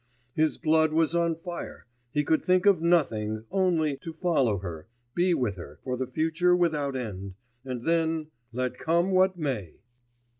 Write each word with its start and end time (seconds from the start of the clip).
His 0.33 0.57
blood 0.57 0.93
was 0.93 1.13
on 1.13 1.35
fire, 1.35 1.85
he 2.09 2.23
could 2.23 2.41
think 2.41 2.65
of 2.65 2.81
nothing, 2.81 3.45
only 3.51 3.97
to 3.97 4.13
follow 4.13 4.57
her, 4.57 4.87
be 5.13 5.35
with 5.35 5.57
her, 5.57 5.77
for 5.83 5.95
the 5.95 6.07
future 6.07 6.55
without 6.55 6.95
end, 6.95 7.35
and 7.63 7.83
then 7.83 8.31
let 8.51 8.79
come 8.79 9.11
what 9.11 9.37
may! 9.37 9.75